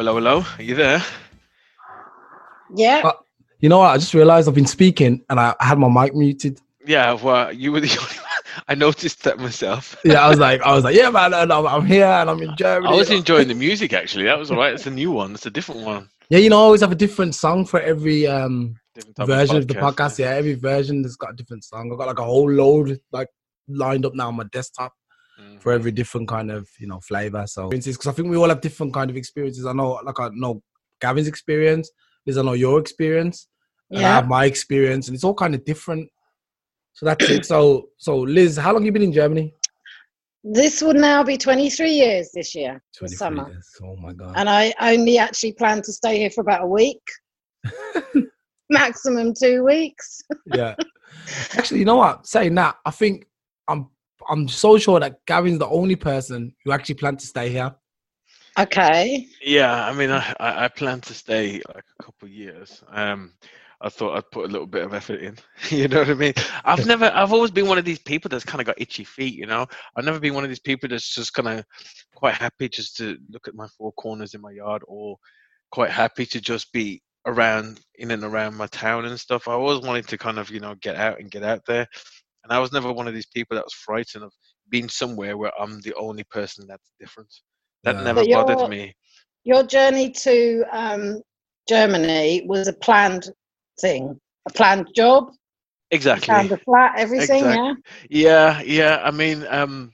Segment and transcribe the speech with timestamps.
[0.00, 0.46] Hello, hello, hello.
[0.56, 1.04] Are you there?
[2.74, 3.02] Yeah.
[3.04, 3.12] Uh,
[3.58, 3.88] You know what?
[3.88, 6.58] I just realized I've been speaking and I I had my mic muted.
[6.86, 8.62] Yeah, well, you were the only one.
[8.68, 9.96] I noticed that myself.
[10.02, 12.40] Yeah, I was like, I was like, yeah, man, and I'm, I'm here and I'm
[12.40, 12.90] in Germany.
[12.90, 14.24] I was enjoying the music actually.
[14.24, 14.72] That was all right.
[14.72, 15.34] It's a new one.
[15.34, 16.08] It's a different one.
[16.30, 19.56] Yeah, you know, I always have a different song for every um Different type version
[19.58, 20.18] of the podcast.
[20.18, 21.92] Yeah, every version has got a different song.
[21.92, 23.28] I've got like a whole load like
[23.68, 24.94] lined up now on my desktop.
[25.60, 27.44] For every different kind of you know flavor.
[27.46, 29.66] So, because I think we all have different kind of experiences.
[29.66, 30.62] I know, like I know
[31.00, 31.90] Gavin's experience.
[32.26, 33.48] Liz, I know your experience.
[33.92, 34.14] And I Yeah.
[34.16, 36.08] have my experience, and it's all kind of different.
[36.92, 37.44] So that's it.
[37.44, 39.54] So, so Liz, how long you been in Germany?
[40.44, 43.48] This would now be 23 years this year, the 23 summer.
[43.50, 43.68] years.
[43.82, 44.34] Oh my god.
[44.36, 47.02] And I only actually plan to stay here for about a week,
[48.70, 50.20] maximum two weeks.
[50.46, 50.76] yeah.
[51.56, 52.26] Actually, you know what?
[52.26, 53.26] Saying that, I think
[53.68, 53.88] I'm
[54.28, 57.74] I'm so sure that Gavin's the only person who actually planned to stay here.
[58.58, 59.26] Okay.
[59.42, 62.82] Yeah, I mean, I, I I plan to stay like a couple of years.
[62.90, 63.32] Um,
[63.82, 65.38] I thought I'd put a little bit of effort in.
[65.70, 66.34] you know what I mean?
[66.64, 69.34] I've never, I've always been one of these people that's kind of got itchy feet.
[69.34, 69.66] You know,
[69.96, 71.64] I've never been one of these people that's just kind of
[72.14, 75.16] quite happy just to look at my four corners in my yard, or
[75.70, 79.48] quite happy to just be around in and around my town and stuff.
[79.48, 81.86] I always wanted to kind of, you know, get out and get out there.
[82.44, 84.32] And I was never one of these people that was frightened of
[84.68, 87.32] being somewhere where I'm the only person that's different.
[87.84, 88.02] That Yeah.
[88.02, 88.94] never But you're- bothered me.
[89.44, 91.22] Your journey to um,
[91.68, 93.30] Germany was a planned
[93.80, 95.32] thing, a planned job,
[95.90, 96.26] Exactly.
[96.26, 97.56] planned a flat, everything, Exact-
[98.10, 98.60] yeah?
[98.60, 99.00] Yeah, yeah.
[99.02, 99.92] I mean, um,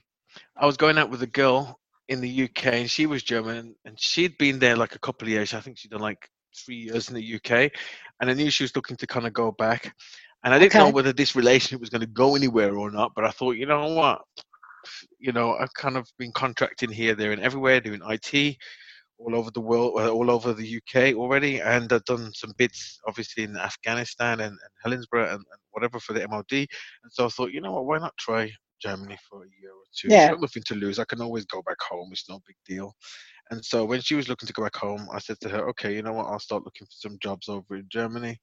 [0.57, 3.99] I was going out with a girl in the UK, and she was German, and
[3.99, 5.53] she'd been there like a couple of years.
[5.53, 7.71] I think she'd done like three years in the UK,
[8.19, 9.93] and I knew she was looking to kind of go back.
[10.47, 13.11] And I didn't know whether this relationship was going to go anywhere or not.
[13.13, 14.21] But I thought, you know what,
[15.19, 18.55] you know, I've kind of been contracting here, there, and everywhere, doing IT
[19.17, 23.43] all over the world, all over the UK already, and I've done some bits, obviously
[23.43, 26.45] in Afghanistan and, and Helensburgh and, and whatever for the MOD.
[26.53, 28.49] And so I thought, you know what, why not try
[28.81, 30.07] Germany for a year or two?
[30.07, 30.27] Yeah.
[30.27, 30.97] I've got nothing to lose.
[30.97, 32.07] I can always go back home.
[32.13, 32.95] It's no big deal.
[33.51, 35.95] And so when she was looking to go back home, I said to her, okay,
[35.95, 38.37] you know what, I'll start looking for some jobs over in Germany.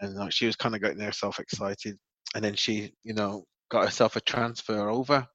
[0.00, 1.96] And like, she was kind of getting herself excited.
[2.34, 5.26] And then she, you know, got herself a transfer over.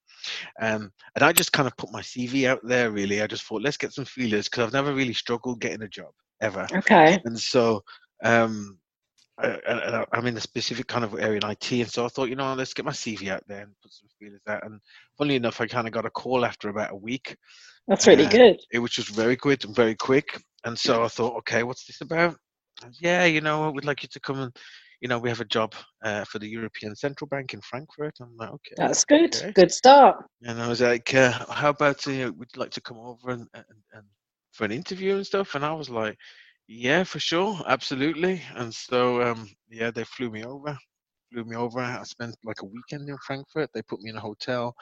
[0.60, 3.22] Um, and I just kind of put my CV out there, really.
[3.22, 6.10] I just thought, let's get some feelers because I've never really struggled getting a job
[6.40, 6.66] ever.
[6.72, 7.20] Okay.
[7.24, 7.82] And so
[8.24, 8.78] um,
[9.38, 11.72] I, I, I'm in a specific kind of area in IT.
[11.72, 14.08] And so I thought, you know, let's get my CV out there and put some
[14.18, 14.64] feelers out.
[14.64, 14.80] And
[15.18, 17.36] funnily enough, I kind of got a call after about a week,
[17.86, 18.58] That's really good.
[18.72, 20.40] it was just very good and very quick.
[20.64, 22.36] And so I thought, okay, what's this about?
[22.82, 24.56] And, yeah, you know, we'd like you to come and,
[25.00, 28.14] you know, we have a job uh, for the European Central Bank in Frankfurt.
[28.20, 28.74] I'm like, okay.
[28.78, 29.36] That's good.
[29.36, 29.52] okay.
[29.52, 30.24] Good start.
[30.42, 33.46] And I was like, uh, "How about uh, would you like to come over and,
[33.52, 34.04] and, and
[34.52, 36.16] for an interview and stuff?" And I was like,
[36.68, 40.76] "Yeah, for sure, absolutely." And so, um, yeah, they flew me over,
[41.32, 41.80] flew me over.
[41.80, 43.70] I spent like a weekend in Frankfurt.
[43.74, 44.74] They put me in a hotel.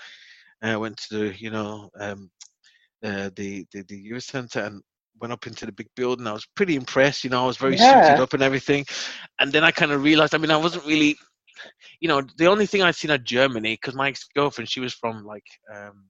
[0.63, 2.31] And I went to the, you know, um,
[3.05, 4.83] uh, the the the youth center and
[5.21, 6.27] went up into the big building.
[6.27, 7.25] I was pretty impressed.
[7.25, 7.79] You know, I was very Yeah.
[7.79, 8.85] suited up and everything.
[9.41, 10.35] And then I kind of realized.
[10.35, 11.17] I mean, I wasn't really
[12.01, 14.95] you know, the only thing I'd seen at Germany, because my ex girlfriend, she was
[14.95, 16.09] from like um,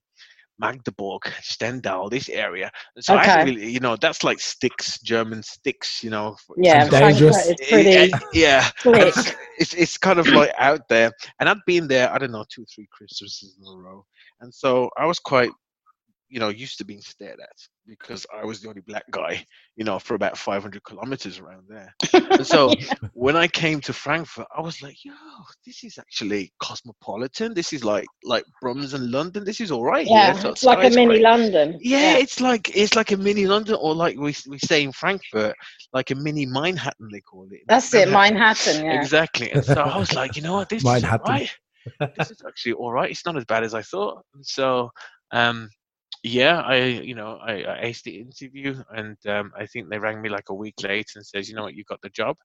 [0.59, 2.71] Magdeburg, Stendal, this area.
[3.01, 3.31] So I Okay.
[3.31, 6.37] hadn't really, you know, that's like sticks, German sticks, you know.
[6.47, 7.47] for- Yeah, dangerous.
[7.47, 11.11] Frankfurt is pretty yeah, it's, it's it's kind of like out there,
[11.41, 12.13] and I'd been there.
[12.13, 14.05] I don't know, two, three Christmases in a row,
[14.41, 15.51] and so I was quite,
[16.35, 19.47] you know, used to being stared at because I was the only black guy,
[19.77, 21.95] you know, for about 500 kilometers around there.
[22.13, 22.75] And so
[23.13, 25.13] when I came to Frankfurt, I was like, yo,
[25.65, 27.55] this is actually cosmopolitan.
[27.55, 29.45] This is like like Brums and London.
[29.45, 30.05] This is all right.
[30.09, 30.35] Yeah, here.
[30.35, 31.79] So it's like a mini skyscraper- London.
[31.81, 35.55] yeah, it's like it's like a mini London, or like we we say in Frankfurt,
[35.93, 37.11] like a mini Manhattan.
[37.13, 37.61] They call it.
[37.69, 38.85] That's it, Manhattan.
[38.85, 39.01] Yeah.
[39.01, 39.53] Exactly.
[39.53, 41.49] And so I was like, you know what, this is all right.
[42.17, 43.11] This is actually all right.
[43.11, 44.25] It's not as bad as I thought.
[44.35, 44.91] And so,
[45.33, 45.69] um,
[46.25, 50.23] yeah, I you know I, I aced the interview, and um, I think they rang
[50.23, 52.37] me like a week later and says, you know what, you got the job,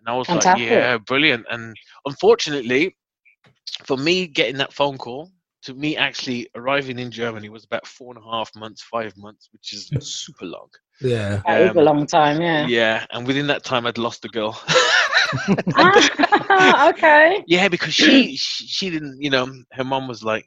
[0.00, 0.34] and I was Fantastic.
[0.34, 1.46] like, yeah, brilliant.
[1.50, 1.76] And
[2.06, 2.96] unfortunately,
[3.84, 5.32] for me getting that phone call
[5.64, 9.48] to me actually arriving in Germany was about four and a half months, five months,
[9.52, 10.68] which is super long.
[11.00, 11.42] Yeah.
[11.46, 12.70] That is a Um, long time, yeah.
[12.70, 14.60] Yeah, and within that time, I'd lost a girl.
[15.76, 17.44] Ah, okay.
[17.46, 20.46] Yeah, because she, she she didn't, you know, her mom was like,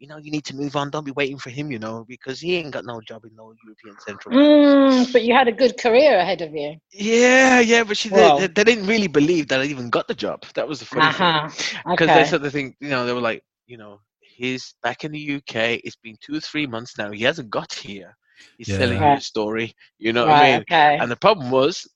[0.00, 0.90] you know, you need to move on.
[0.90, 3.54] Don't be waiting for him, you know, because he ain't got no job in no
[3.64, 4.36] European Central.
[4.36, 6.78] Bank." Mm, but you had a good career ahead of you.
[6.92, 8.36] Yeah, yeah, but she Well.
[8.36, 10.44] they, they didn't really believe that I even got the job.
[10.54, 11.28] That was the funny Uh-huh.
[11.28, 11.50] thing.
[11.94, 12.24] Because they Okay.
[12.24, 15.80] said the thing, you know, they were like, you know, he's back in the UK.
[15.84, 17.10] It's been two or three months now.
[17.10, 18.16] He hasn't got here.
[18.56, 18.70] He's Yeah.
[18.70, 19.74] selling you a story.
[19.98, 20.64] You know what I mean?
[20.64, 21.00] Okay.
[21.00, 21.88] And the problem was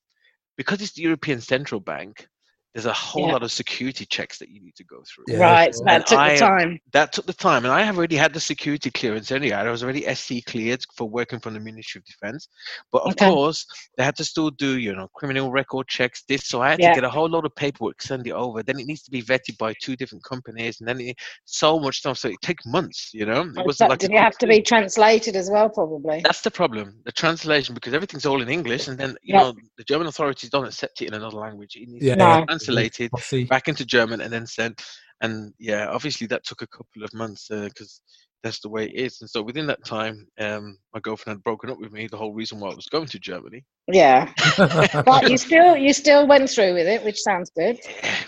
[0.56, 2.26] because it's the European Central Bank,
[2.74, 3.34] there's a whole Yeah.
[3.34, 5.24] lot of security checks that you need to go through.
[5.28, 5.74] Yeah, right.
[5.74, 5.84] Sure.
[5.86, 6.80] that And took I- the time.
[6.92, 9.54] That took the time, and I have already had the security clearance anyway.
[9.56, 12.48] I was already SC cleared for working from the Ministry of Defence,
[12.90, 13.30] but of Okay.
[13.30, 13.64] course
[13.96, 16.24] they had to still do, you know, criminal record checks.
[16.28, 16.88] This, so I had Yeah.
[16.90, 18.62] to get a whole lot of paperwork, send it over.
[18.64, 21.98] Then it needs to be vetted by two different companies, and then it, so much
[21.98, 22.18] stuff.
[22.18, 23.42] So it takes months, you know.
[23.42, 25.68] It And wasn't so- like did it have to be translated as well?
[25.68, 26.20] Probably.
[26.24, 29.42] That's the problem, the translation, because everything's all in English, and then you Yeah.
[29.42, 31.76] know the German authorities don't accept it in another language.
[31.76, 32.14] It needs Yeah.
[32.14, 32.44] to be No.
[32.64, 33.10] Translated
[33.48, 34.82] back into German and then sent.
[35.20, 38.02] And yeah, obviously that took a couple of months because
[38.42, 39.20] that's the way it is.
[39.22, 42.06] And so within that time, um, my girlfriend had broken up with me.
[42.06, 43.64] The whole reason why I was going to Germany.
[43.88, 44.30] Yeah.
[45.04, 47.78] But you still you still went through with it, which sounds good.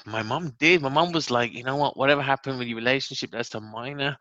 [0.07, 0.81] My mom did.
[0.81, 1.97] My mom was like, you know what?
[1.99, 4.17] Whatever happened with your relationship, that's a minor.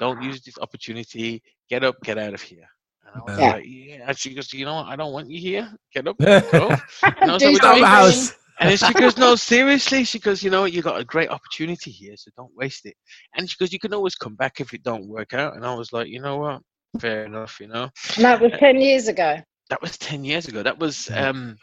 [0.00, 1.42] Don't use this opportunity.
[1.70, 2.66] Get up, get out of here.
[3.06, 3.52] And I was Yeah.
[3.52, 4.04] like, yeah.
[4.08, 4.86] And she goes, you know what?
[4.86, 5.72] I don't want you here.
[5.94, 6.18] Get up,
[6.50, 6.76] go.
[7.20, 8.34] You know, so Do we Get out the house.
[8.58, 10.04] And then she goes, No, seriously.
[10.04, 10.72] She goes, You know what?
[10.72, 12.94] You got a great opportunity here, so don't waste it.
[13.36, 15.56] And she goes, You can always come back if it don't work out.
[15.56, 16.62] And I was like, You know what?
[17.00, 17.90] Fair enough, you know.
[18.16, 19.40] And that was ten years ago.
[19.70, 20.62] That was 10 years ago.
[20.62, 21.56] That was, um,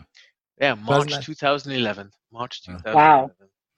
[0.60, 2.12] yeah, March 2011.
[2.32, 2.74] March Wow.
[2.78, 2.96] 2011.
[2.96, 3.32] Wow.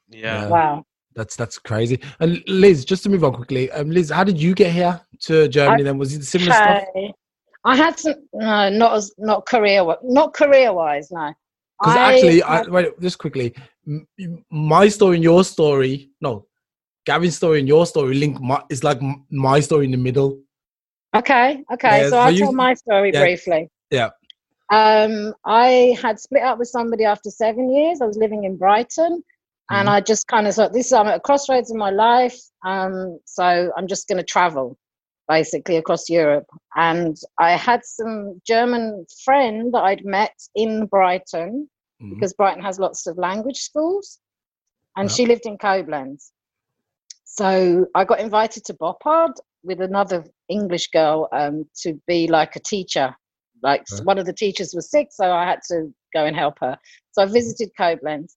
[0.10, 0.42] Yeah.
[0.42, 0.48] Yeah.
[0.50, 0.84] Wow.
[1.16, 2.02] That's that's crazy.
[2.20, 5.48] And Liz, just to move on quickly, um, Liz, how did you get here to
[5.48, 5.84] Germany?
[5.84, 6.84] then was it similar stuff?
[7.64, 11.34] I had some no, not as not career not career wise, no.
[11.86, 13.54] Because actually, I, wait, just quickly,
[14.50, 16.48] my story and your story, no,
[17.06, 19.00] Gavin's story and your story link my, is like
[19.30, 20.40] my story in the middle.
[21.16, 22.02] Okay, okay.
[22.02, 23.22] Yeah, so I'll you- tell my story yeah.
[23.22, 23.70] briefly.
[23.92, 24.10] Yeah.
[24.72, 28.02] Um, I had split up with somebody after seven years.
[28.02, 29.24] I was living in Brighton,
[29.70, 29.92] and Mhm.
[29.92, 32.36] I just kind of thought, "This I'm at a crossroads in my life."
[32.66, 34.76] Um, so I'm just going to travel,
[35.30, 36.48] basically across Europe.
[36.76, 41.70] And I had some German friend that I'd met in Brighton
[42.02, 42.10] Mhm.
[42.10, 44.20] because Brighton has lots of language schools,
[44.96, 45.16] and Yeah.
[45.16, 46.32] she lived in Koblenz.
[47.24, 49.34] So I got invited to Boppard
[49.64, 53.16] with another English girl um, to be like a teacher.
[53.64, 54.04] Like Okay.
[54.04, 56.78] one of the teachers was sick, so I had to go and help her.
[57.12, 58.36] So I visited Koblenz,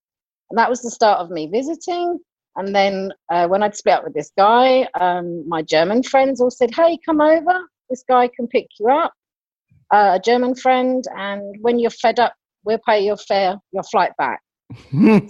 [0.51, 2.19] and that was the start of me visiting.
[2.57, 6.51] And then uh, when I'd split up with this guy, um, my German friends all
[6.51, 7.69] said, "Hey, come over.
[7.91, 9.13] This guy can pick you up."
[9.93, 12.35] Uh, a German friend, and when you're fed up,
[12.65, 14.41] we'll pay your fare, your flight back.
[14.93, 15.25] and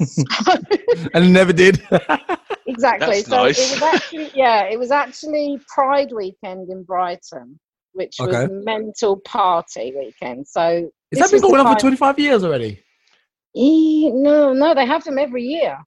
[1.15, 1.81] it never did.
[2.67, 3.07] exactly.
[3.07, 3.59] That's so nice.
[3.59, 7.59] it was actually yeah, it was actually Pride weekend in Brighton,
[7.93, 8.53] which was Okay.
[8.53, 10.47] mental party weekend.
[10.49, 12.83] So Has this that been going on for 25 years already?
[13.57, 15.79] Eh, no, no, they have them every year.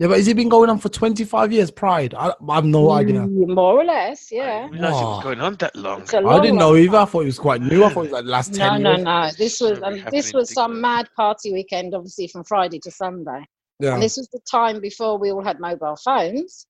[0.00, 2.14] Yeah, but has it been going on for 25 years, Pride?
[2.14, 3.20] I, I have no idea.
[3.20, 4.62] Mm, More or less, I yeah.
[4.62, 6.00] didn't realize it was going on that long.
[6.00, 6.96] It's a I didn't know either.
[6.96, 7.84] I thought it was quite new.
[7.84, 9.04] I thought it was like the last 10 No, no, years.
[9.04, 9.30] no.
[9.36, 13.44] This was um, this was some thinking- mad party weekend, obviously from Friday to Sunday.
[13.78, 13.92] Yeah.
[13.92, 16.66] And this was the time before we all had mobile phones.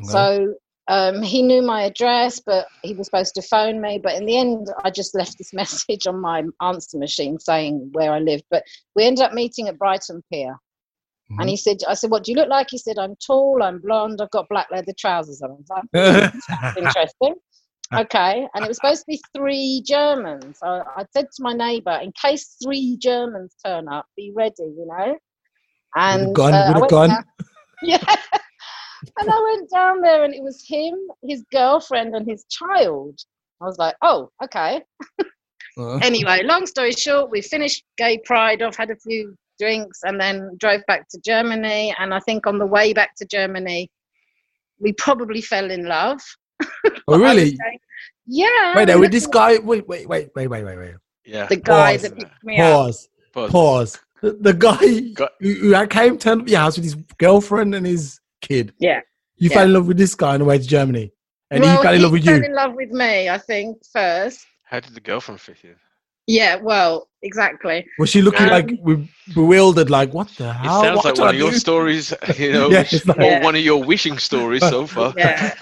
[0.00, 0.08] Okay.
[0.10, 0.54] So
[0.88, 3.98] um, he knew my address, but he was supposed to phone me.
[4.02, 8.10] But in the end, I just left this message on my answer machine saying where
[8.12, 8.44] I lived.
[8.50, 8.64] But
[8.96, 10.56] we ended up meeting at Brighton Pier.
[11.34, 11.40] Mhm.
[11.40, 12.68] And he said, I said, what do you look like?
[12.70, 15.64] He said, I'm tall, I'm blonde, I've got black leather trousers on.
[15.68, 16.38] Like, "Hmm,
[16.78, 17.34] interesting.
[17.94, 18.48] Okay.
[18.54, 20.58] And it was supposed to be three Germans.
[20.58, 24.86] So I said to my neighbour, in case three Germans turn up, be ready, you
[24.88, 25.16] know?
[25.96, 27.08] And gone, uh, with I a went gun.
[27.10, 27.24] down-
[27.82, 28.16] yeah.
[29.18, 33.18] and I went down there and it was him, his girlfriend, and his child.
[33.60, 34.82] I was like, oh, okay.
[35.78, 40.20] Uh, Anyway, long story short, we finished Gay Pride off, had a few drinks, and
[40.20, 41.94] then drove back to Germany.
[41.98, 43.90] And I think on the way back to Germany,
[44.78, 46.20] we probably fell in love.
[47.08, 47.56] oh, really?
[47.56, 47.78] saying-
[48.26, 48.74] Yeah.
[48.76, 49.58] Wait, there with this guy.
[49.58, 50.94] Wait, wait, wait, wait, wait, wait, wait.
[51.24, 51.46] Yeah.
[51.46, 52.02] the guy Pause.
[52.02, 52.72] that picked me up.
[52.72, 53.08] Pause.
[53.32, 53.50] Pause.
[53.50, 53.98] Pause.
[54.22, 58.20] The, the guy Got- who, who came to your house with his girlfriend and his
[58.40, 58.72] kid.
[58.78, 59.00] Yeah.
[59.36, 59.54] You Yeah.
[59.56, 61.12] fell in love with this guy on the way to Germany,
[61.50, 62.32] and well, he fell in love with you.
[62.36, 64.46] fell in love with me, I think, first.
[64.62, 65.74] How did the girlfriend fit in?
[66.26, 67.86] Yeah, well, exactly.
[67.98, 68.70] Was she looking Um, like
[69.34, 70.80] bewildered, like what the hell?
[70.80, 73.22] It sounds What like one I of your stories, you know, Yeah, which- like- or
[73.22, 73.42] Yeah.
[73.44, 75.12] one of your wishing stories so far.
[75.16, 75.54] Yeah.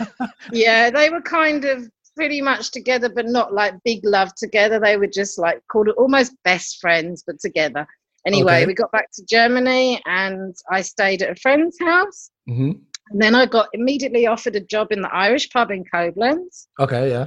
[0.52, 4.78] yeah, they were kind of pretty much together, but not like big love together.
[4.78, 7.86] They were just like called it almost best friends, but together.
[8.26, 8.66] Anyway, Okay.
[8.66, 12.30] we got back to Germany and I stayed at a friend's house.
[12.48, 12.78] Mhm.
[13.10, 16.66] And then I got immediately offered a job in the Irish pub in Koblenz.
[16.78, 17.26] Okay, yeah.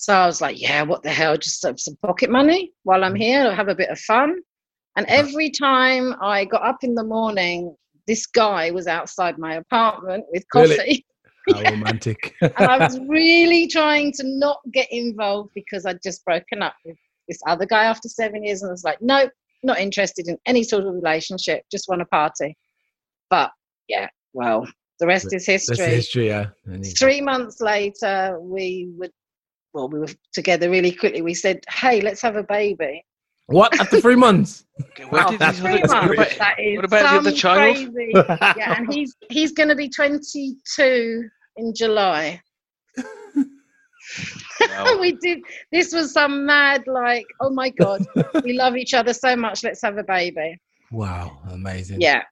[0.00, 1.36] So I was like, yeah, what the hell?
[1.36, 3.04] Just have some pocket money while Mm.
[3.04, 3.42] I'm here.
[3.42, 4.40] I'll have a bit of fun.
[4.96, 7.76] And every time I got up in the morning,
[8.06, 10.76] this guy was outside my apartment with Really?
[10.76, 11.06] coffee.
[11.52, 12.34] How romantic.
[12.40, 16.96] and I was really trying to not get involved because I'd just broken up with
[17.28, 19.30] this other guy after seven years, and I was like, nope,
[19.62, 21.62] not interested in any sort of relationship.
[21.70, 22.56] Just want a party.
[23.28, 23.50] But
[23.86, 24.66] yeah, well,
[24.98, 25.76] the rest is history.
[25.76, 26.46] history, yeah.
[26.98, 29.12] Three months later, we would.
[29.72, 31.22] Well, we were together really quickly.
[31.22, 33.04] We said, "Hey, let's have a baby."
[33.46, 33.78] What?
[33.80, 34.64] After three months?
[34.90, 37.76] Okay, where did Three other, what about, That is what about the other child?
[37.94, 38.12] crazy-
[38.58, 42.40] yeah, and he's he's going to be 22 in July.
[44.60, 44.98] Wow.
[45.00, 45.40] we did.
[45.72, 48.04] This was some mad, like, oh my god,
[48.44, 49.62] we love each other so much.
[49.64, 50.58] Let's have a baby.
[50.90, 52.00] Wow, amazing.
[52.00, 52.22] Yeah.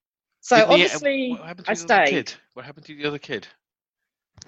[0.40, 2.10] So Didn't he- uh, obviously, what happened to I the other stayed.
[2.26, 2.34] kid?
[2.54, 3.46] What happened to the other kid?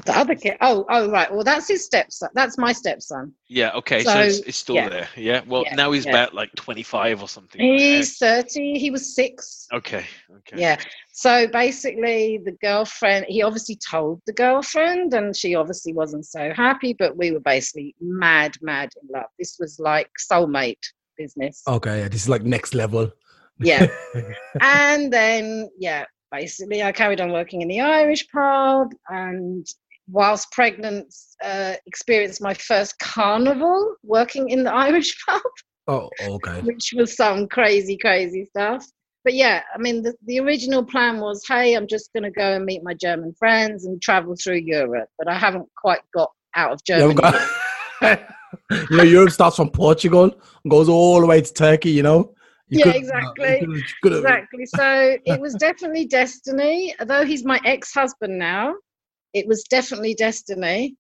[0.05, 0.57] The other kid.
[0.61, 1.33] Oh, oh, right.
[1.33, 2.31] Well, that's his stepson.
[2.35, 3.33] That's my stepson.
[3.49, 4.89] Yeah, okay, so, So, it's, it's still yeah.
[4.89, 5.09] there.
[5.17, 6.13] Yeah, well, Yeah, now he's yeah.
[6.13, 7.61] about like 25 or something.
[7.61, 8.79] He's 30.
[8.79, 9.67] He was six.
[9.73, 10.07] Okay,
[10.39, 10.61] okay.
[10.61, 10.79] Yeah.
[11.13, 16.95] So basically, the girlfriend, he obviously told the girlfriend, and she obviously wasn't so happy,
[16.99, 19.27] but we were basically mad, mad in love.
[19.39, 20.83] This was like soulmate
[21.19, 21.63] business.
[21.67, 23.11] Okay, yeah, this is like next level.
[23.59, 23.89] Yeah.
[24.61, 29.67] and then, yeah, basically, I carried on working in the Irish pub, and
[30.09, 35.43] whilst pregnant, uh, experienced my first carnival working in the Irish pub
[35.91, 36.61] Oh, okay.
[36.61, 38.87] which was some crazy, crazy stuff.
[39.25, 42.55] But yeah, I mean, the, the original plan was, hey, I'm just going to go
[42.55, 45.09] and meet my German friends and travel through Europe.
[45.19, 47.21] But I haven't quite got out of Germany.
[48.03, 50.33] you know, Europe starts from Portugal
[50.65, 52.33] and goes all the way to Turkey, you know?
[52.71, 53.53] Yeah, exactly.
[53.53, 54.67] you could've- you could've- exactly.
[54.67, 56.95] So it was definitely destiny.
[57.01, 58.75] Although he's my ex husband now,
[59.35, 60.97] it was definitely destiny.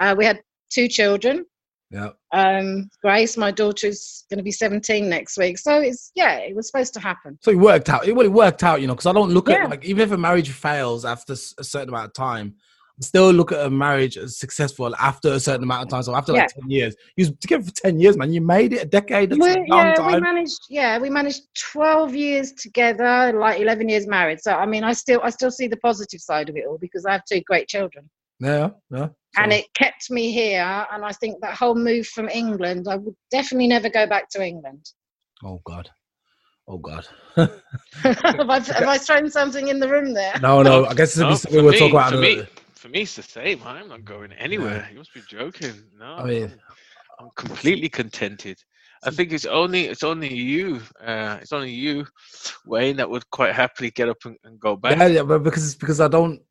[0.00, 1.44] Uh, we had two children.
[1.90, 2.10] Yeah.
[2.32, 5.58] Um, Grace, my daughter's going to be 17 next week.
[5.58, 7.36] So it's, yeah, it was supposed to happen.
[7.42, 8.06] So it worked out.
[8.06, 9.64] It, well, it worked out, you know, because I don't look Yeah.
[9.64, 12.54] at like even if a marriage fails after a certain amount of time,
[13.00, 16.02] still look at a marriage as successful after a certain amount of time.
[16.02, 18.32] So after like ten years, you was together for ten years, man.
[18.32, 19.30] You made it a decade.
[19.30, 20.60] That's a we long yeah, we managed.
[20.68, 21.42] Yeah, we managed
[21.72, 24.40] twelve years together, like eleven years married.
[24.40, 27.06] So I mean, I still, I still see the positive side of it all because
[27.06, 29.08] I have two great children, yeah, yeah.
[29.36, 30.86] and it kept me here.
[30.92, 34.44] And I think that whole move from England, I would definitely never go back to
[34.44, 34.90] England.
[35.44, 35.88] oh god,
[36.68, 37.06] oh god.
[37.36, 40.34] have, I, have I thrown something in the room there?
[40.40, 40.84] No, no.
[40.84, 42.48] I guess No, this for we'll me- talking about.
[42.80, 43.60] For me, it's the same.
[43.64, 44.88] I'm not going anywhere.
[44.90, 45.74] You must be joking.
[45.98, 46.58] No, I mean- I'm,
[47.26, 48.58] I'm completely contented.
[49.02, 52.06] I think it's only it's only you, uh, it's only you,
[52.66, 54.98] Wayne, that would quite happily get up and, and go back.
[54.98, 56.42] Yeah, yeah, but because because I don't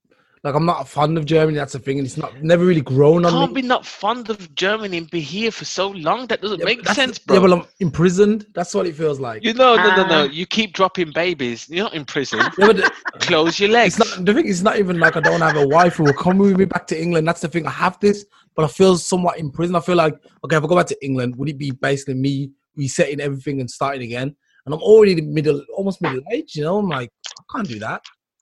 [0.43, 1.57] like I'm not fond of Germany.
[1.57, 3.61] That's the thing, and it's not never really grown on can't me.
[3.61, 6.27] be not fond of Germany and be here for so long.
[6.27, 7.35] That doesn't Yeah, make sense, bro.
[7.35, 8.45] Yeah, well, I'm imprisoned.
[8.53, 9.43] That's what it feels like.
[9.43, 10.21] you know, no, no, no.
[10.21, 10.23] Ah.
[10.23, 11.67] You keep dropping babies.
[11.69, 12.39] You're not in prison.
[12.57, 13.97] Yeah, the- Close your legs.
[13.99, 14.47] it's not the thing.
[14.47, 16.87] It's not even like I don't have a wife who will come with me back
[16.87, 17.27] to England.
[17.27, 17.67] That's the thing.
[17.67, 19.75] I have this, but I feel somewhat imprisoned.
[19.75, 20.13] I feel like
[20.45, 23.69] okay, if I go back to England, would it be basically me resetting everything and
[23.69, 24.33] starting again?
[24.65, 26.55] And I'm already the middle, almost middle age.
[26.55, 28.01] You know, I'm like, I can't do that.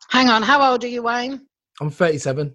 [0.10, 1.42] Hang on, how old are you, Wayne?
[1.79, 2.53] I'm 37.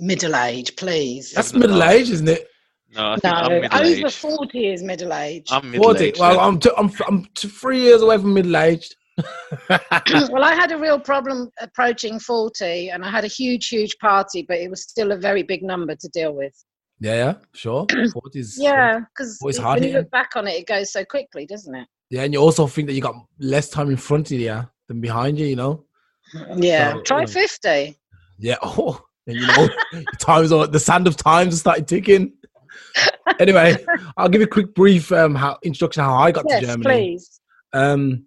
[0.00, 1.32] Middle age, please.
[1.32, 2.48] That's Seven and a middle age, isn't it?
[2.94, 4.14] no, I think no, I'm middle over aged.
[4.14, 5.46] forty is middle age.
[5.50, 6.04] I'm middle 40.
[6.04, 6.20] aged.
[6.20, 8.94] Well, I'm, t- I'm, I'm t- three years away from middle aged.
[9.68, 14.44] well, I had a real problem approaching 40 and I had a huge, huge party,
[14.46, 16.54] but it was still a very big number to deal with.
[17.00, 17.86] Yeah, yeah, sure.
[18.12, 21.04] 40 is Yeah, because Always when hard you look back on it, it goes so
[21.04, 21.88] quickly, doesn't it?
[22.10, 25.00] Yeah, and you also think that you got less time in front of you than
[25.00, 25.84] behind you, you know?
[26.56, 26.94] Yeah.
[26.94, 27.26] So, Try yeah.
[27.26, 27.98] 50.
[28.38, 28.56] Yeah.
[28.62, 29.68] Oh, and you know,
[30.18, 32.32] times on the sand of time just started ticking.
[33.38, 33.84] anyway,
[34.16, 36.84] I'll give you a quick brief um how introduction how I got Yes, to Germany.
[36.84, 37.40] please.
[37.74, 38.24] Um,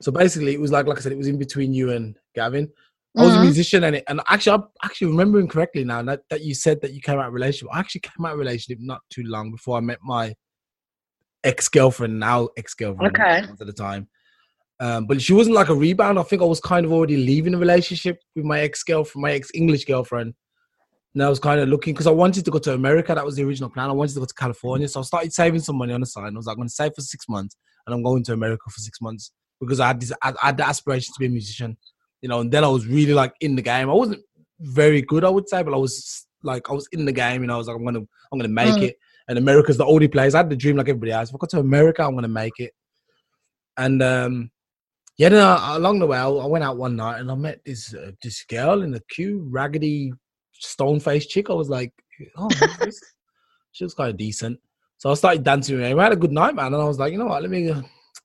[0.00, 2.70] so basically, it was like like I said, it was in between you and Gavin.
[3.18, 3.42] I was a Mhm.
[3.42, 6.92] musician, and it, and actually, I'm actually remembering correctly now that, that you said that
[6.94, 7.68] you came out of relationship.
[7.74, 10.32] I actually came out of relationship not too long before I met my
[11.44, 13.14] ex girlfriend, now ex girlfriend.
[13.16, 13.42] Okay.
[13.60, 14.08] At the time,
[14.80, 16.18] um, but she wasn't like a rebound.
[16.18, 19.32] I think I was kind of already leaving a relationship with my ex girlfriend, my
[19.32, 20.34] ex English girlfriend.
[21.14, 23.14] And I was kind of looking because I wanted to go to America.
[23.14, 23.90] That was the original plan.
[23.90, 26.32] I wanted to go to California, so I started saving some money on the side.
[26.32, 27.56] I was like, I'm going to save for six months,
[27.86, 30.66] and I'm going to America for six months because I had this, I, had the
[30.66, 31.76] aspiration to be a musician,
[32.22, 32.40] you know.
[32.40, 33.90] And then I was really like in the game.
[33.90, 34.22] I wasn't
[34.60, 37.52] very good, I would say, but I was like I was in the game, and
[37.52, 38.00] I was like, I'm gonna,
[38.32, 38.82] I'm gonna make Mm.
[38.84, 38.96] it.
[39.28, 40.34] And America's the only place.
[40.34, 41.28] I had the dream like everybody else.
[41.28, 42.72] If I go to America, I'm gonna make it.
[43.76, 44.50] And um,
[45.20, 48.12] yeah, I, along the way, I, went out one night and I met this uh,
[48.22, 50.14] this girl in the queue, raggedy,
[50.54, 51.50] stone faced chick.
[51.50, 51.92] I was like,
[52.38, 52.48] oh,
[53.72, 54.58] she was kind of decent.
[54.96, 55.94] So I started dancing with her.
[55.94, 56.72] We had a good night, man.
[56.72, 57.42] And I was like, you know what?
[57.42, 57.70] Let me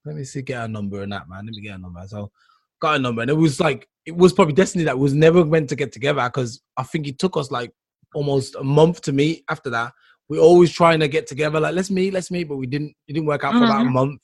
[0.06, 1.46] let me see, get her number and that, man.
[1.46, 2.02] Let me get her number.
[2.08, 2.32] So
[2.80, 5.68] got a number, and it was like it was probably destiny that was never meant
[5.72, 7.72] to get together because I think it took us like
[8.14, 9.44] almost a month to meet.
[9.50, 9.92] After that,
[10.30, 11.60] we are always trying to get together.
[11.60, 12.94] Like let's meet, let's meet, but we didn't.
[13.10, 13.92] It didn't work out for about a Mhm.
[13.92, 14.22] month.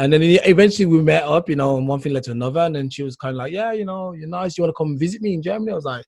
[0.00, 2.60] And then eventually we met up, you know, and one thing led to another.
[2.60, 4.56] And then she was kind of like, "Yeah, you know, you're nice.
[4.56, 6.06] You want to come visit me in Germany?" I was like,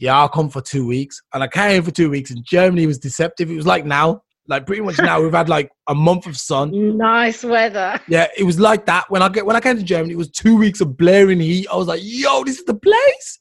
[0.00, 2.98] "Yeah, I'll come for two weeks." And I came for two weeks, and Germany was
[2.98, 3.48] deceptive.
[3.48, 6.96] It was like now, like pretty much now, we've had like a month of sun.
[6.98, 8.00] Nice weather.
[8.08, 10.14] Yeah, it was like that when I get when I came to Germany.
[10.14, 11.68] It was two weeks of blaring heat.
[11.72, 13.38] I was like, "Yo, this is the place."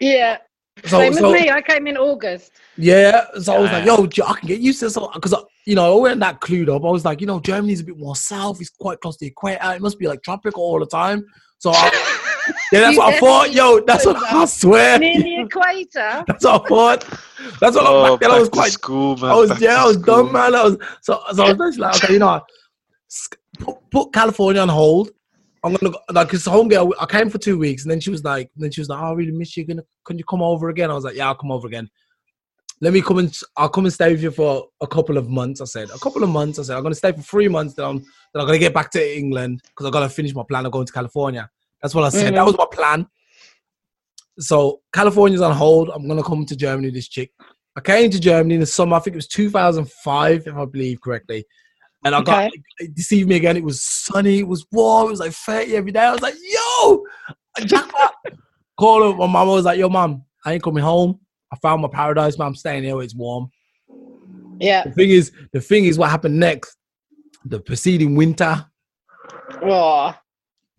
[0.00, 0.38] Yeah.
[0.86, 1.50] So, Same so with me.
[1.50, 2.52] I came in August.
[2.78, 5.34] yeah, so I was like, "Yo, I can get used to this," because
[5.66, 6.84] you know I wasn't that clued up.
[6.84, 8.60] I was like, you know, Germany's a bit more south.
[8.60, 9.72] It's quite close to the equator.
[9.72, 11.24] It must be like tropical all the time.
[11.58, 11.90] So I,
[12.72, 13.52] yeah, that's what I thought.
[13.52, 14.98] Yo, that's what I swear.
[14.98, 16.24] Near the equator.
[16.26, 17.04] That's what I thought.
[17.60, 19.30] That's what Oh, back then I back was to quite school, man.
[19.30, 20.24] I was back yeah, to I was school.
[20.24, 20.54] dumb, man.
[20.54, 22.40] I was so so I was basically like, okay, you know,
[23.60, 25.10] put, put California on hold.
[25.64, 26.92] I'm gonna go, like because home girl.
[27.00, 29.06] I came for two weeks, and then she was like, then she was like, oh,
[29.06, 29.64] I really miss you.
[29.64, 30.90] Gonna can you come over again?
[30.90, 31.88] I was like, yeah, I'll come over again.
[32.82, 35.60] Let me come and I'll come and stay with you for a couple of months.
[35.60, 36.58] I said a couple of months.
[36.58, 37.74] I said I'm gonna stay for three months.
[37.74, 40.66] Then I'm then I'm gonna get back to England because I gotta finish my plan
[40.66, 41.48] of going to California.
[41.80, 42.34] That's what I said.
[42.34, 42.46] That Mhm.
[42.46, 43.06] was my plan.
[44.40, 45.90] So California's on hold.
[45.90, 46.88] I'm gonna come to Germany.
[46.88, 47.30] with This chick.
[47.76, 48.96] I came to Germany in the summer.
[48.96, 51.44] I think it was 2005, if I believe correctly.
[52.04, 52.60] And I got Okay.
[52.80, 53.56] it deceived me again.
[53.56, 54.40] It was sunny.
[54.40, 55.06] It was warm.
[55.06, 56.00] It was like 30 every day.
[56.00, 57.04] I was like, yo,
[57.64, 58.14] jackpot.
[58.76, 59.16] Call her.
[59.16, 61.20] My mom was like, yo, mom, I ain't coming home.
[61.52, 62.48] I found my paradise, man.
[62.48, 63.00] I'm staying here.
[63.02, 63.50] It's warm.
[64.58, 64.84] Yeah.
[64.84, 66.76] The thing is, the thing is, what happened next?
[67.44, 68.64] The preceding winter.
[69.62, 70.14] Oh,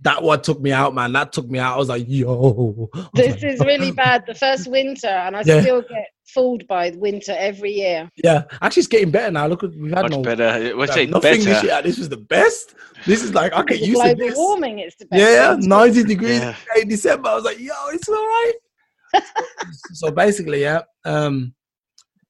[0.02, 1.14] That what took me out, man.
[1.14, 1.76] That took me out.
[1.76, 2.32] I was like, yo.
[2.94, 4.24] Was this like, is really bad.
[4.26, 5.62] The first winter, and I Yeah.
[5.62, 8.10] still get fooled by winter every year.
[8.24, 9.46] Yeah, actually, it's getting better now.
[9.48, 10.76] Look, at we've had Much no better.
[10.76, 10.90] We it?
[10.90, 11.82] had nothing this year.
[11.84, 12.76] This was the best.
[13.06, 15.22] This is like I get Because of used to global warming, it's the best.
[15.22, 15.68] Yeah, winter.
[15.68, 16.56] 90 degrees Yeah.
[16.82, 17.30] in December.
[17.30, 18.54] I was like, yo, it's all right.
[19.94, 20.82] So basically, yeah.
[21.06, 21.54] Um,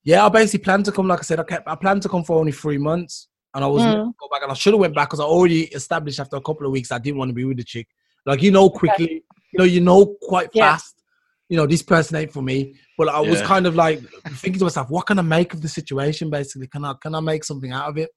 [0.04, 2.24] yeah, I basically planned to come, like I said, I kept I planned to come
[2.24, 3.30] for only three months.
[3.56, 4.14] And I was Mm.
[4.20, 6.66] go back and I should have went back because I already established after a couple
[6.66, 7.88] of weeks I didn't want to be with the chick.
[8.26, 10.72] Like you know quickly, you know, you know quite Yeah.
[10.72, 10.96] fast,
[11.50, 12.76] you know, this person ain't for me.
[12.98, 14.02] But I was kind of like
[14.38, 16.68] thinking to myself, what can I make of the situation basically?
[16.68, 18.10] Can I can I make something out of it?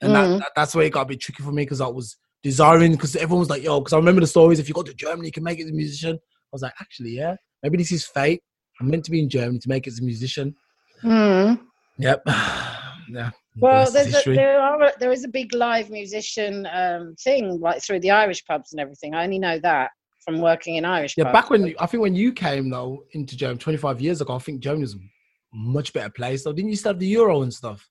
[0.00, 0.38] And that, Mm.
[0.38, 3.16] that, that's where it got a bit tricky for me because I was desiring because
[3.16, 4.58] everyone was like, yo, because I remember the stories.
[4.58, 6.16] If you go to Germany, you can make it as a musician.
[6.16, 8.42] I was like, actually, yeah, maybe this is fate.
[8.80, 10.54] I'm meant to be in Germany to make it as a musician.
[11.02, 11.60] Mm.
[11.98, 12.22] Yep.
[12.26, 13.30] yeah.
[13.60, 17.82] Well, there's a, there are a, there is a big live musician um, thing like
[17.82, 19.14] through the Irish pubs and everything.
[19.14, 19.90] I only know that
[20.24, 21.32] from working in Irish yeah, pubs.
[21.32, 24.60] back when I think when you came though into Germany 25 years ago, I think
[24.60, 24.98] Germany was a
[25.52, 26.44] much better place.
[26.44, 27.88] Though, didn't you still have the euro and stuff?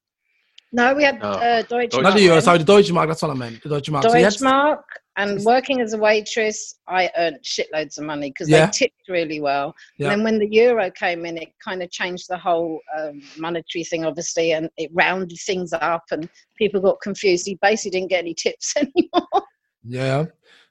[0.71, 1.30] No, we had No.
[1.32, 2.43] uh, Deutsche Deutsche Not the euro, Mark.
[2.43, 3.08] sorry, the Deutsche Mark.
[3.10, 3.63] That's what I meant.
[3.63, 4.03] The Deutsche Mark.
[4.03, 4.84] So Deutsche Mark
[5.15, 8.65] and working as a waitress, I earned shitloads of money because Yeah.
[8.67, 9.73] they tipped really well.
[9.97, 10.08] Yeah.
[10.08, 13.84] And then when the euro came in, it kind of changed the whole um, monetary
[13.84, 17.47] thing, obviously, and it rounded things up, and people got confused.
[17.47, 19.43] You basically didn't get any tips anymore.
[19.84, 20.25] yeah.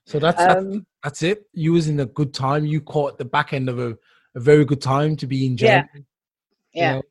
[0.06, 1.46] So that's, that's Um, that's it.
[1.52, 2.64] You was in a good time.
[2.64, 3.96] You caught the back end of a,
[4.36, 5.80] a very good time to be in Yeah.
[5.82, 5.88] Germany.
[5.94, 6.92] you yeah.
[6.96, 7.02] know.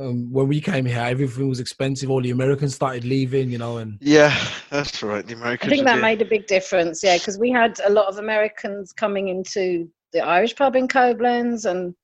[0.00, 2.10] Um, when we came here, everything was expensive.
[2.10, 4.34] All the Americans started leaving, you know, and Yeah,
[4.70, 5.26] that's right.
[5.26, 5.70] The Americans.
[5.70, 8.18] I think that the- made a big difference, yeah, because we had a lot of
[8.18, 11.94] Americans coming into the Irish pub in Koblenz, and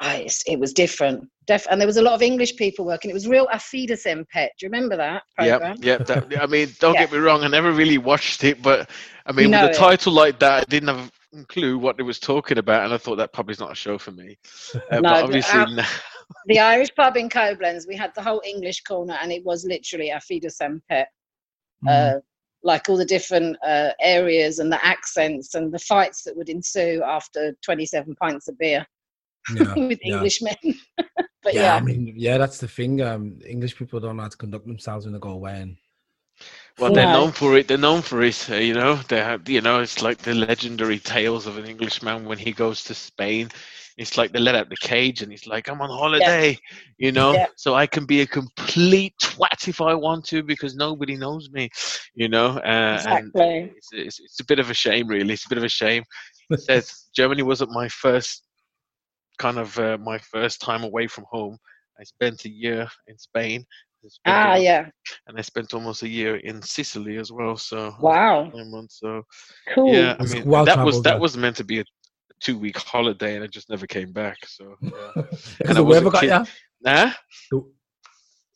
[0.00, 1.28] I, it was different.
[1.46, 3.10] Def- and there was a lot of English people working.
[3.10, 4.50] It was real Auf Wiedersehen, Pet.
[4.58, 5.76] Do you remember that program?
[5.82, 6.06] Yep, yep.
[6.30, 7.00] That, I mean, don't Yeah.
[7.04, 7.44] get me wrong.
[7.44, 8.90] I never really watched it, but
[9.26, 9.78] I mean, know with a it.
[9.78, 12.98] title like that, I didn't have a clue what it was talking about, and I
[12.98, 14.36] thought that probably is not a show for me.
[14.74, 15.86] Uh, No, but but, obviously, uh, now-
[16.46, 20.10] The Irish pub in Koblenz, we had the whole English corner, and it was literally
[20.10, 21.08] a Auf Wiedersehen, Pet.
[21.84, 22.20] mm, Uh,
[22.62, 27.02] like all the different uh, areas and the accents and the fights that would ensue
[27.06, 28.86] after 27 pints of beer
[29.54, 30.16] yeah, with yeah.
[30.16, 30.54] Englishmen.
[31.42, 33.00] but yeah, yeah, I mean, yeah, that's the thing.
[33.00, 35.76] Um, English people don't know how to conduct themselves when they go away, and
[36.78, 37.68] well, they're known for it.
[37.68, 38.48] They're known for it.
[38.50, 39.48] Uh, you know, they have.
[39.48, 43.48] You know, it's like the legendary tales of an Englishman when he goes to Spain.
[43.96, 46.56] It's like they let out the cage, and he's like, "I'm on holiday,"
[46.98, 47.46] you know, Yeah.
[47.56, 51.68] so I can be a complete twat if I want to because nobody knows me,
[52.14, 52.56] you know.
[52.58, 53.72] Uh, And exactly.
[53.76, 55.34] it's, it's, it's a bit of a shame, really.
[55.34, 56.02] It's a bit of a shame.
[56.50, 58.44] It says Germany wasn't my first
[59.38, 61.58] kind of uh, my first time away from home.
[61.98, 63.66] I spent a year in Spain.
[64.04, 64.88] I spent Ah, almost- yeah.
[65.26, 67.56] And I spent almost a year in Sicily as well.
[67.56, 68.50] So Wow.
[68.54, 68.98] nine months.
[69.00, 69.22] So
[69.74, 69.92] Cool.
[69.94, 71.20] yeah, I mean well that was that though.
[71.20, 71.84] was meant to be a
[72.40, 74.38] two week holiday, and I just never came back.
[74.46, 74.90] So yeah.
[75.58, 77.12] because I the was a weather got kid- Nah?
[77.50, 77.64] The-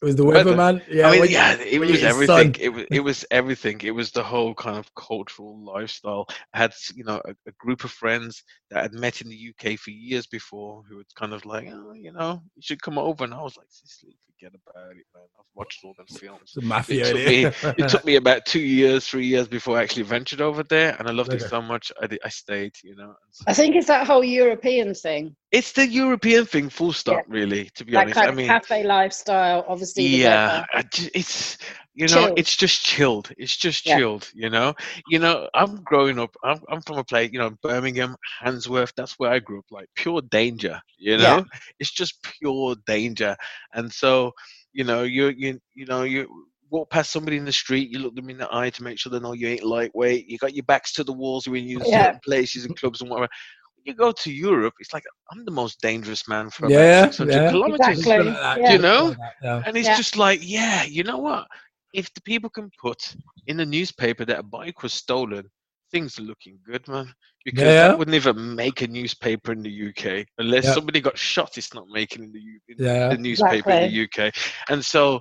[0.03, 0.57] It was the weather, Weather.
[0.57, 0.83] man.
[0.91, 2.55] Yeah, I mean, when yeah, it when was everything.
[2.61, 3.81] It was it was everything.
[3.83, 6.27] It was the whole kind of cultural lifestyle.
[6.53, 9.79] I had you know a, a group of friends that I'd met in the UK
[9.79, 13.25] for years before, who was kind of like, oh, you know, you should come over,
[13.25, 15.23] and I was like, Sicily, forget about it, man.
[15.39, 16.53] I've watched all them films.
[16.55, 17.05] the mafia.
[17.05, 17.79] took innit?
[17.79, 21.09] It took me about two years, three years before I actually ventured over there, and
[21.09, 21.45] I loved Okay.
[21.45, 21.93] it so much.
[22.01, 23.15] I did, I stayed, you know.
[23.31, 27.25] so- I think it's that whole European thing, It's the European thing, full stop.
[27.29, 28.15] Really, to be that honest.
[28.15, 29.65] kind I of mean, cafe lifestyle.
[29.69, 30.67] Obviously, yeah weather.
[30.75, 31.59] I ju- it's
[31.95, 32.37] you know Chilled.
[32.37, 33.97] it's just chilled it's just Yeah.
[33.97, 34.75] chilled you know
[35.09, 39.19] you know i'm growing up i'm, I'm from a place you know birmingham handsworth that's
[39.19, 41.45] where i grew up like pure danger you know Yeah.
[41.79, 43.37] it's just pure danger
[43.75, 44.33] and so
[44.73, 46.29] you know you you you know you
[46.71, 49.11] walk past somebody in the street you look them in the eye to make sure
[49.13, 51.91] they know you ain't lightweight you got your backs to the walls when you use
[51.91, 51.93] Yeah.
[51.93, 53.29] certain places and clubs and whatever
[53.85, 57.45] you go to europe it's like i'm the most dangerous man for Yeah, about 600
[57.45, 57.49] yeah.
[57.49, 58.17] kilometers Exactly.
[58.17, 58.73] Like that, Yeah.
[58.73, 59.15] You know?
[59.43, 59.63] yeah.
[59.67, 59.97] and it's Yeah.
[59.97, 61.47] just like, yeah, you know what?
[61.95, 63.15] If the people can put
[63.47, 65.49] in the newspaper that a bike was stolen,
[65.93, 67.15] things are looking good, man.
[67.45, 67.89] Because Yeah.
[67.89, 70.75] that wouldn't even make a newspaper in the UK unless Yeah.
[70.75, 71.57] somebody got shot.
[71.57, 73.09] It's not making in the, in Yeah.
[73.11, 74.33] the newspaper in the UK.
[74.71, 75.21] And so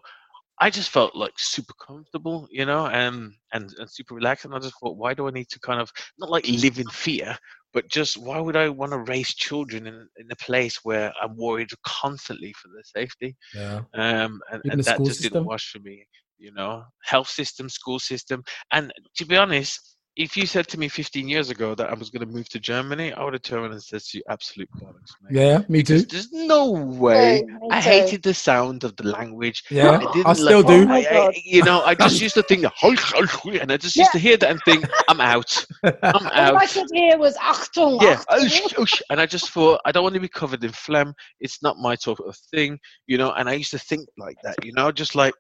[0.59, 4.45] I just felt like super comfortable, you know, and, and and super relaxed.
[4.45, 6.88] And I just thought, why do I need to kind of not like live in
[6.89, 7.38] fear,
[7.73, 11.36] but just why would I want to raise children in, in a place where I'm
[11.36, 13.36] worried constantly for their safety?
[13.53, 13.81] yeah.
[13.95, 15.33] um, and, and the that just system?
[15.33, 16.05] didn't wash for me.
[16.37, 20.87] You know, health system, school system, and to be honest, if you said to me
[20.87, 23.73] 15 years ago that I was going to move to Germany, I would have turned
[23.73, 25.39] and said to you, "Absolute bollocks, mate.
[25.39, 26.01] Yeah, me too.
[26.01, 29.63] There's, there's no way." Me I hated the sound of the language.
[29.71, 30.87] Yeah, I, I, didn't still like, do.
[30.87, 34.19] Oh I- I- you know, I just used to think, and I just used to
[34.19, 35.65] hear that and think, "I'm out.
[35.83, 36.53] I'm out.
[36.53, 37.99] All I could hear was Achtung.
[38.01, 38.45] Yeah, Achtung.
[38.45, 39.01] oosh, oosh.
[39.09, 41.13] and I just thought I don't want to be covered in phlegm.
[41.39, 43.31] It's not my type of thing, you know.
[43.31, 45.33] And I used to think like that, you know, just like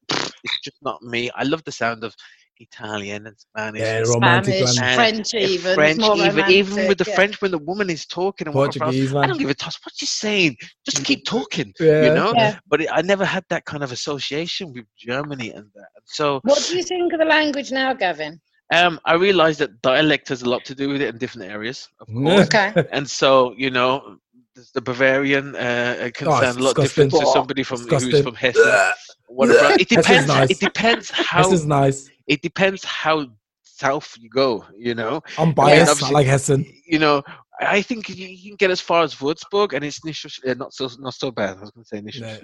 [0.43, 1.29] it's just not me.
[1.35, 2.15] I love the sound of
[2.59, 5.75] Italian and Spanish, Yeah, and romantic Spanish, and French, even.
[5.75, 7.15] French, more even even with the yeah.
[7.15, 9.93] French when the woman is talking and whatever else, I don't give a toss what
[9.95, 10.57] she's saying.
[10.85, 12.03] Just keep talking, Yeah.
[12.05, 12.33] you know.
[12.35, 12.59] Yeah.
[12.67, 15.89] But it, I never had that kind of association with Germany and that.
[16.05, 18.39] So What do you think of the language now, Gavin?
[18.73, 21.89] um, I realized that dialect has a lot to do with it in different areas,
[21.99, 22.45] of course.
[22.53, 22.73] Okay.
[22.91, 24.17] and so you know
[24.55, 26.83] the- the Bavarian uh, uh, can Oh, sound a lot disgusting.
[27.09, 28.93] different to Oh, somebody from who's from Hessen.
[29.79, 30.27] It depends.
[30.27, 30.51] nice.
[30.51, 31.43] It depends how.
[31.43, 32.09] This is nice.
[32.27, 33.27] It depends how
[33.63, 34.65] south you go.
[34.77, 35.21] You know.
[35.37, 35.87] I'm biased.
[35.87, 36.65] I obviously- like Hessen.
[36.85, 37.23] You know.
[37.61, 39.99] I think you you can get as far as Würzburg, and it's
[40.45, 41.57] uh, not so not so bad.
[41.57, 42.37] I was going to say nicht No.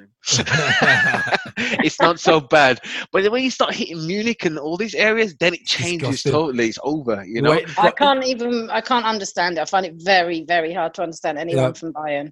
[1.83, 2.79] it's not so bad,
[3.11, 6.31] but then when you start hitting Munich and all these areas, then it changes disgusting.
[6.31, 6.67] totally.
[6.69, 7.25] It's over.
[7.25, 7.51] You know.
[7.51, 8.69] Wait, I can't even.
[8.69, 9.61] I can't understand it.
[9.61, 11.73] I find it very, very hard to understand anyone Yeah.
[11.73, 12.31] from Bayern.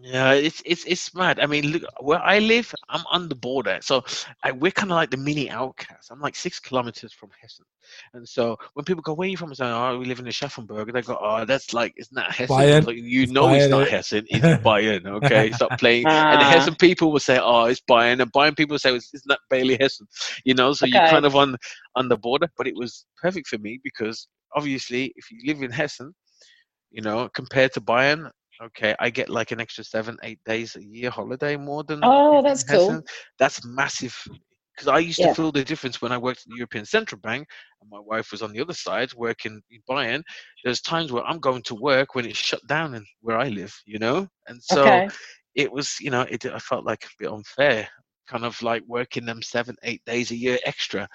[0.00, 1.40] Yeah, it's it's it's mad.
[1.40, 2.72] I mean, look where I live.
[2.88, 4.04] I'm on the border, so
[4.44, 6.10] I, we're kind of like the mini outcasts.
[6.10, 7.64] I'm like six kilometers from Hessen,
[8.14, 10.26] and so when people go, "Where are you from?" I say, "Oh, we live in
[10.26, 12.86] the Aschaffenburg." They go, "Oh, that's like it's not Hessen." Bayern.
[12.86, 13.88] Like, you It's know, it's not?
[13.88, 14.24] Hessen.
[14.28, 15.06] It's Bayern.
[15.06, 16.06] Okay, stop playing.
[16.06, 16.50] and the Ah.
[16.52, 19.76] Hessen people will say, "Oh, it's Bayern," and Bayern people say, "It's, it's not Bailey
[19.80, 20.06] Hessen."
[20.44, 21.56] You know, so you're kind of on
[21.96, 22.48] on the border.
[22.56, 26.14] But it was perfect for me because obviously, if you live in Hessen,
[26.90, 28.30] you know, compared to Bayern,
[28.62, 32.00] okay, I get like an extra seven, eight days a year holiday more than.
[32.02, 32.88] Oh, that's cool.
[32.88, 33.02] Hessen.
[33.38, 34.16] That's massive.
[34.74, 35.28] Because I used Yeah.
[35.28, 37.48] to feel the difference when I worked at the European Central Bank,
[37.80, 40.22] and my wife was on the other side working in Bayern.
[40.64, 43.74] There's times where I'm going to work when it's shut down and where I live,
[43.86, 45.08] you know, and so okay.
[45.56, 47.88] it was, you know, it I felt like a bit unfair,
[48.28, 51.08] kind of like working them seven, eight days a year extra.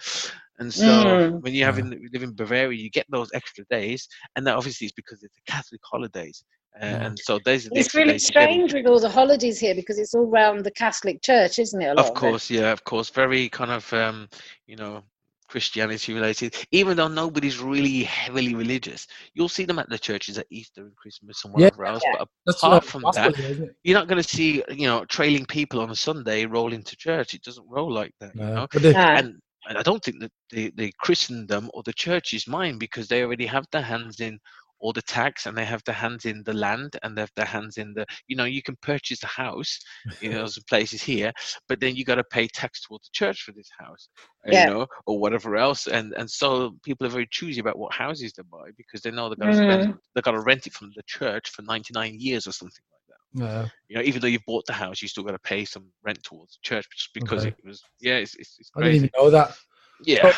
[0.60, 1.42] And so Mm.
[1.42, 4.56] when you have in, you live in Bavaria, you get those extra days, and that
[4.58, 6.44] obviously is because it's the Catholic holidays.
[6.80, 9.10] And so those are the It's really days you get in- strange with all the
[9.10, 11.86] holidays here because it's all around the Catholic Church, isn't it?
[11.86, 12.16] A lot Of it?
[12.16, 14.28] course, yeah, of course, very kind of um,
[14.68, 15.04] you know
[15.48, 16.56] Christianity related.
[16.72, 19.06] Even though nobody's really heavily religious,
[19.36, 21.66] you'll see them at the churches at Easter and Christmas and Yeah.
[21.66, 22.02] whatever else.
[22.06, 22.14] Yeah.
[22.20, 25.46] But That's apart from gospel that, is, you're not going to see you know trailing
[25.46, 27.34] people on a Sunday roll into church.
[27.36, 28.54] It doesn't roll like that, you No.
[28.56, 28.68] know.
[28.74, 32.34] But the, Ah, And and I don't think that the the Christendom or the church
[32.34, 34.40] is mine because they already have their hands in
[34.84, 37.46] all the tax and they have their hands in the land and they have their
[37.46, 39.80] hands in the you know you can purchase a house
[40.20, 41.32] you know some places here
[41.70, 44.10] but then you got to pay tax towards the church for this house
[44.46, 44.68] uh, Yeah.
[44.68, 48.34] you know or whatever else and and so people are very choosy about what houses
[48.34, 49.70] they buy because they know they're going to Mm.
[49.72, 53.06] spend they got to rent it from the church for 99 years or something like
[53.08, 53.66] that yeah.
[53.88, 56.22] you know even though you've bought the house you still got to pay some rent
[56.24, 57.56] towards the church just because Okay.
[57.58, 59.56] it was yeah it's, it's, it's I didn't even know that.
[60.04, 60.34] yeah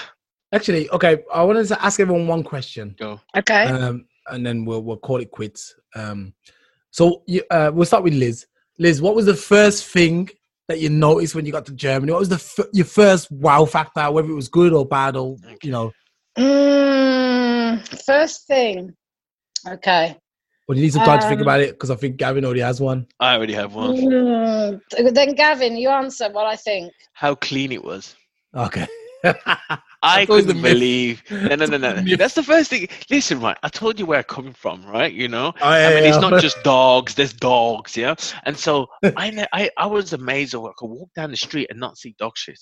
[0.51, 2.95] Actually, okay, I wanted to ask everyone one question.
[2.97, 3.65] go okay.
[3.65, 5.75] um, and then we'll we'll call it quits.
[5.95, 6.33] Um,
[6.91, 8.45] so you, uh, we'll start with Liz.
[8.79, 10.29] Liz, what was the first thing
[10.67, 12.11] that you noticed when you got to Germany?
[12.11, 15.37] What was the f- your first wow factor, whether it was good or bad, or
[15.63, 15.91] you know?
[16.37, 18.93] Mm, first thing.
[19.67, 20.17] Okay.
[20.67, 21.71] Well, you need some time to think Um, about it?
[21.71, 23.05] Because I think Gavin already has one.
[23.19, 23.95] I already have one.
[23.95, 24.81] Mm,
[25.13, 26.91] then Gavin, you answer what I think.
[27.13, 28.15] How clean it was.
[28.55, 28.87] Okay.
[30.01, 31.23] I That's always the couldn't believe.
[31.31, 32.15] No, no, no, no.
[32.15, 32.87] That's the first thing.
[33.09, 33.57] Listen, right.
[33.63, 35.11] I told you where I'm coming from, right?
[35.11, 35.53] You know.
[35.61, 37.15] Oh, yeah, I mean, it's not just dogs.
[37.15, 38.15] There's dogs, yeah.
[38.43, 40.53] And so I, I, I was amazed.
[40.53, 42.59] that I could walk down the street and not see dog shit.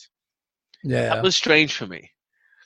[0.83, 1.09] yeah.
[1.15, 2.09] That was strange for me,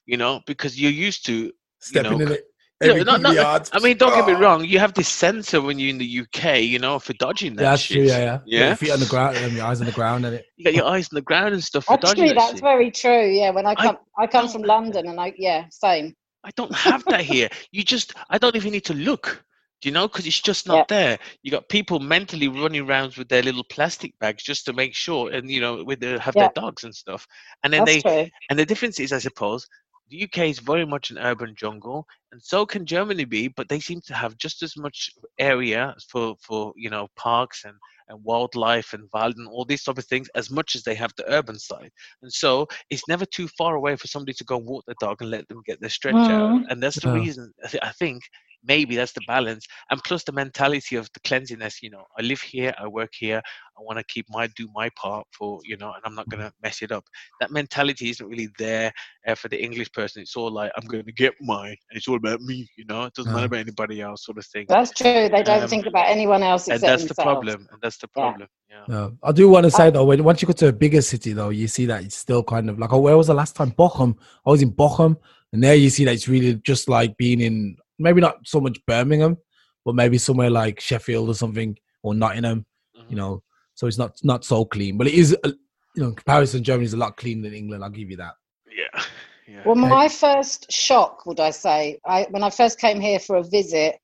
[0.06, 1.52] you know, because you're used to.
[1.80, 2.44] Stepping know, in it.
[2.82, 4.40] Yeah, Every not- couple not- I mean, don't get me Oh.
[4.40, 4.64] wrong.
[4.64, 7.70] You have this sensor when you're in the UK, you know, for dodging that Yeah,
[7.72, 7.98] that's shit.
[7.98, 8.06] true.
[8.06, 8.40] Yeah, yeah.
[8.46, 8.68] Yeah?
[8.68, 10.46] Your feet on the ground and your eyes on the ground, and it.
[10.58, 12.62] You got your eyes on the ground and stuff for dodging Actually, that that's shit.
[12.62, 13.26] very true.
[13.28, 16.16] Yeah, when I I come, I, come from London, and I yeah, same.
[16.44, 17.50] I don't have that here.
[17.72, 19.44] You just, I don't even need to look.
[19.82, 20.08] Do you know?
[20.08, 21.20] Because it's just not there.
[21.44, 25.32] You got people mentally running around with their little plastic bags just to make sure,
[25.32, 26.44] and you know, with the, have Yeah.
[26.44, 27.28] their dogs and stuff.
[27.64, 28.30] And then That's they, true.
[28.50, 29.68] and the difference is, I suppose,
[30.10, 33.48] the UK is very much an urban jungle, and so can Germany be.
[33.48, 37.76] But they seem to have just as much area for, for you know, parks and
[38.10, 41.12] and wildlife and wild and all these type of things as much as they have
[41.18, 41.92] the urban side.
[42.22, 45.22] And so it's never too far away for somebody to go and walk their dog
[45.22, 46.52] and let them get their stretch out.
[46.52, 46.70] Mhm.
[46.70, 48.24] And that's the reason I think
[48.64, 49.66] maybe that's the balance.
[49.92, 53.42] And plus the mentality of the cleanliness, you know, I live here, I work here,
[53.78, 56.52] I want to keep my do my part for, you know, and I'm not gonna
[56.62, 57.06] mess it up.
[57.40, 58.92] That mentality isn't really there
[59.28, 60.22] uh, for the English person.
[60.22, 63.14] It's all like I'm gonna get mine and it's all about me, you know, it
[63.14, 64.66] doesn't matter about anybody else sort of thing.
[64.68, 65.30] That's true.
[65.30, 67.68] They don't Um, think about anyone else And except that's the problem.
[67.72, 68.22] And that's the Yeah.
[68.22, 68.48] problem.
[68.70, 68.86] Yeah.
[68.88, 71.34] No, I do want to say though, when once you go to a bigger city
[71.34, 73.72] though, you see that it's still kind of like, oh, where was the last time?
[73.72, 74.16] Bochum.
[74.46, 75.18] I was in Bochum,
[75.54, 78.78] and there you see that it's really just like being in maybe not so much
[78.86, 79.38] Birmingham,
[79.86, 82.66] but maybe somewhere like Sheffield or something or Nottingham.
[82.98, 83.10] Mhm.
[83.10, 83.44] You know,
[83.76, 85.36] so it's not not so clean, but it is.
[85.44, 85.52] uh,
[85.96, 87.84] You know, in comparison, Germany is a lot cleaner than England.
[87.84, 88.36] I'll give you that.
[88.70, 89.04] Yeah.
[89.50, 89.64] Yeah.
[89.66, 93.44] Well, my first shock, would I say, I, when I first came here for a
[93.44, 93.96] visit,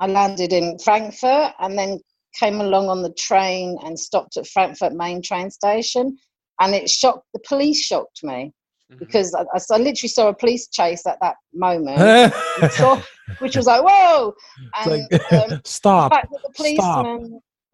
[0.00, 2.00] I landed in Frankfurt and then
[2.34, 6.18] came along on the train and stopped at Frankfurt main train station.
[6.60, 8.52] And it shocked, the police shocked me
[8.90, 8.98] Mhm.
[8.98, 12.32] because I, I I literally saw a police chase at that moment,
[12.72, 13.02] saw-
[13.38, 14.32] which was like, whoa!
[14.78, 16.12] And like, um, the stop.
[16.12, 17.20] fact that the Stop.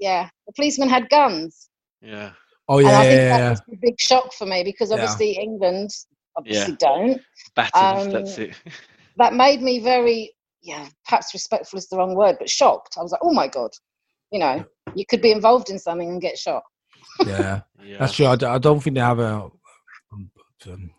[0.00, 1.68] yeah, the policeman had guns.
[2.03, 2.33] Yeah.
[2.68, 3.50] Oh and yeah, I think yeah, that yeah.
[3.50, 4.96] was a big shock for me because Yeah.
[4.96, 5.90] obviously England
[6.37, 7.20] obviously don't.
[7.55, 8.55] Battens, that's Um, it.
[9.18, 13.12] that made me very yeah perhaps respectful is the wrong word but shocked i was
[13.12, 13.70] like oh my god
[14.33, 16.62] you know you could be involved in something and get shot
[17.27, 17.61] yeah.
[17.85, 17.98] Yeah.
[17.98, 18.27] That's true.
[18.27, 19.50] I, d- I don't think they have a
[20.11, 20.31] um,
[20.66, 20.90] um,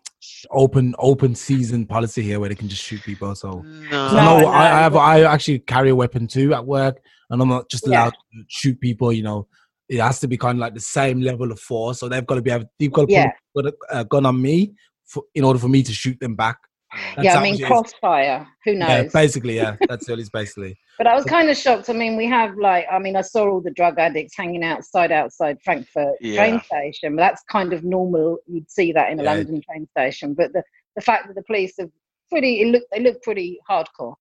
[0.50, 3.34] open open season policy here where they can just shoot people.
[3.34, 3.90] So No.
[3.90, 7.00] 'Cause I know No, I, I have I actually carry a weapon too at work,
[7.30, 8.02] and I'm not just Yeah.
[8.04, 9.12] allowed to shoot people.
[9.12, 9.48] You know,
[9.88, 12.00] it has to be kind of like the same level of force.
[12.00, 13.30] So they've got to be able, they've got to Yeah.
[13.54, 16.58] put a, a gun on me for, in order for me to shoot them back.
[16.92, 19.76] That's yeah i mean crossfire who Yeah, knows basically, yeah.
[19.88, 20.76] That's what it's basically.
[20.98, 23.48] but i was kind of shocked i mean we have like i mean i saw
[23.50, 26.36] all the drug addicts hanging outside outside frankfurt Yeah.
[26.36, 29.32] train station but that's kind of normal you'd see that in a Yeah.
[29.34, 30.62] london train station but the
[30.94, 31.90] the fact that the police have
[32.30, 34.14] pretty it look they look pretty hardcore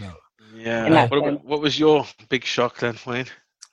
[0.00, 0.12] No.
[0.54, 1.06] Yeah.
[1.08, 3.26] What, what was your big shock then, Wayne?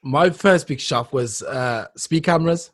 [0.04, 2.72] My first big shock was uh, speed cameras.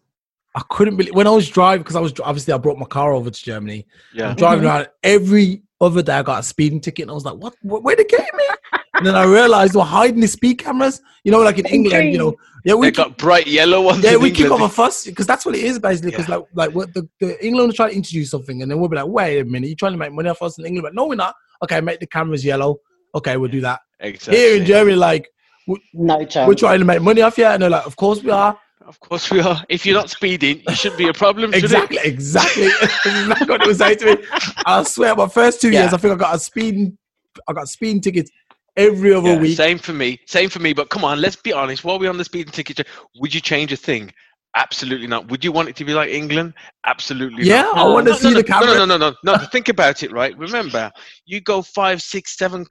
[0.55, 3.13] I couldn't believe when I was driving because I was obviously I brought my car
[3.13, 3.85] over to Germany.
[4.13, 4.29] Yeah.
[4.29, 6.13] I'm driving around every other day.
[6.13, 7.53] I got a speeding ticket, and I was like, "What?
[7.61, 8.43] Wh- Where they get me?"
[8.95, 11.01] and then I realized they were hiding the speed cameras.
[11.25, 14.01] You know, like in England, you know, yeah, we They got bright yellow ones.
[14.03, 14.71] yeah, in we kick off England.
[14.71, 16.11] a fuss because that's what it is basically.
[16.11, 16.35] Because Yeah.
[16.37, 18.95] like, like what the, the England will try to introduce something, and then we'll be
[18.95, 21.05] like, "Wait a minute, you're trying to make money off us in England?" But no,
[21.07, 21.35] we're not.
[21.63, 22.77] Okay, make the cameras yellow.
[23.13, 23.81] Okay, we'll do that.
[23.99, 24.37] Exactly.
[24.37, 25.27] Here in Germany, like
[25.93, 28.31] no chance we're trying to make money off you, and they're like, "Of course we
[28.31, 29.63] are." Of course we are.
[29.69, 31.51] If you're not speeding, you shouldn't be a problem.
[31.53, 31.91] should it?
[31.91, 32.67] Exactly, exactly.
[33.47, 34.23] What it was saying to me.
[34.65, 36.97] I swear, my first two years, I think I got a speeding,
[37.47, 38.29] I got speeding tickets
[38.77, 39.57] every other Yeah, week.
[39.57, 40.19] Same for me.
[40.27, 40.73] Same for me.
[40.73, 41.83] But come on, let's be honest.
[41.83, 42.85] While we're on the speeding ticket,
[43.19, 44.11] would you change a thing?
[44.55, 45.29] Absolutely not.
[45.29, 46.53] Would you want it to be like England?
[46.85, 47.77] Absolutely Yeah, not.
[47.77, 48.75] I want to No, see no, the no, camera.
[48.75, 49.37] No, no, no, no, no.
[49.51, 50.37] Think about it, right?
[50.37, 50.91] Remember,
[51.25, 52.65] you go five, six, seven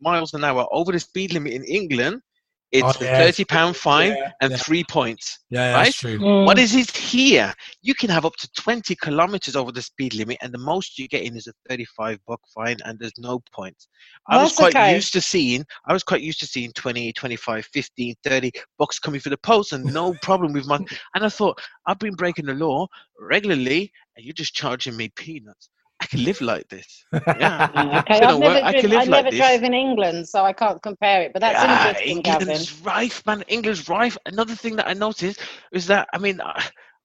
[0.00, 2.22] miles an hour over the speed limit in England.
[2.70, 4.56] It's Oh, a thirty pound fine Yeah, and yeah.
[4.58, 5.38] three points.
[5.48, 5.84] Yeah, right?
[5.84, 6.18] that's true.
[6.18, 6.44] Mm.
[6.44, 7.54] What is it here?
[7.80, 11.08] You can have up to 20 kilometers over the speed limit, and the most you
[11.08, 13.88] get in is a 35 buck fine, and there's no points.
[14.28, 14.94] I was quite okay.
[14.94, 19.20] used to seeing, I was quite used to seeing 20, 25, 15, 30 bucks coming
[19.20, 20.76] for the post, and no problem with my.
[21.14, 22.86] And I thought, I've been breaking the law
[23.18, 25.70] regularly, and you're just charging me peanuts.
[26.08, 27.04] I can live like this.
[27.12, 27.68] Yeah.
[27.74, 28.54] Yeah, okay, I've what?
[28.54, 29.40] never, I can driven, I live like never this.
[29.46, 31.32] drove in England, so I can't compare it.
[31.32, 32.48] But that's Yeah, interesting, Gavin.
[32.48, 33.42] England's rife, man.
[33.48, 34.16] England's rife.
[34.26, 35.40] Another thing that I noticed
[35.72, 36.64] is that I mean, I,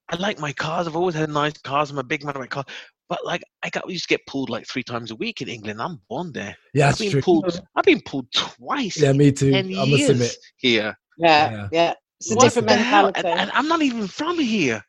[0.10, 0.88] I like my cars.
[0.88, 1.92] I've always had nice cars.
[1.92, 2.64] I'm a big man of my car.
[3.10, 5.82] But like, I got used to get pulled like three times a week in England.
[5.82, 6.56] I'm born there.
[6.74, 7.22] Yeah, I've been true.
[7.22, 7.62] pulled.
[7.76, 8.98] I've been pulled twice.
[8.98, 9.52] Yeah, me too.
[9.52, 10.36] 10 I must years admit.
[10.58, 10.98] here.
[11.18, 11.68] Yeah, Yeah.
[11.72, 11.94] yeah.
[12.22, 13.04] It's a What different the hell?
[13.12, 13.28] mentality.
[13.28, 14.82] And, and I'm not even from here.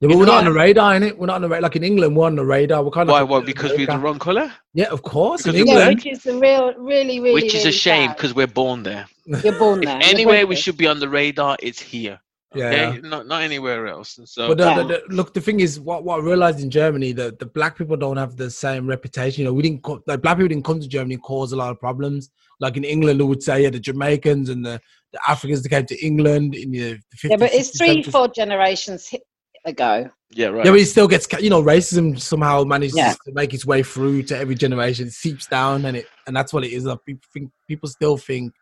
[0.00, 1.16] Yeah, but we're not on the radar, innit?
[1.16, 1.62] We're not on the radar.
[1.62, 2.82] Like in England, we're on the radar.
[2.84, 3.20] We're kind of Why?
[3.20, 3.40] like Why?
[3.40, 4.52] Because we're the wrong color.
[4.74, 5.46] Yeah, of course.
[5.46, 8.46] In Because yeah, which is the real, really, really, Which is a shame because we're
[8.46, 9.06] born there.
[9.42, 9.96] you're born there.
[9.96, 10.64] If You're anywhere we British.
[10.64, 12.20] should be on the radar, it's here.
[12.54, 12.66] yeah.
[12.90, 14.18] Okay, not not anywhere else.
[14.18, 14.82] And so But the, Yeah.
[14.82, 17.78] the, the, look, the thing is, what, what I realized in Germany, that the black
[17.78, 19.40] people don't have the same reputation.
[19.40, 21.56] You know, we didn't co- like black people didn't come to Germany and cause a
[21.56, 22.28] lot of problems.
[22.60, 24.78] Like in England, they would say, yeah, the Jamaicans and the,
[25.14, 27.30] the Africans that came to England in the, the 50s.
[27.30, 28.12] Yeah, but it's 60s, three, 70s.
[28.12, 29.10] four generations
[29.66, 30.10] hi- ago.
[30.30, 30.64] yeah, right.
[30.64, 33.12] Yeah, but it still gets, you know, racism somehow manages Yeah.
[33.24, 35.06] to make its way through to every generation.
[35.08, 36.84] It seeps down, and it, and that's what it is.
[36.84, 38.52] Like people think, people still think,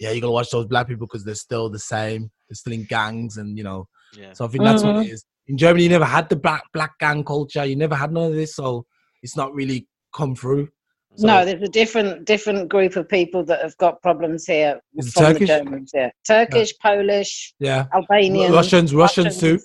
[0.00, 2.30] yeah, you gotta watch those black people because they're still the same.
[2.48, 4.32] They're still in gangs, and you know, yeah.
[4.32, 5.04] so I think that's what Mhm.
[5.06, 5.24] it is.
[5.48, 7.64] In Germany, you never had the black black gang culture.
[7.64, 8.86] You never had none of this, so
[9.22, 10.68] it's not really come through.
[11.14, 15.10] So, no, there's a different different group of people that have got problems here from
[15.10, 15.40] Turkish?
[15.40, 15.90] the Germans.
[15.92, 19.58] Yeah, Turkish, Polish, yeah, Albanian, Russians, Russians too.